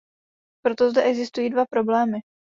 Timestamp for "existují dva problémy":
1.03-2.19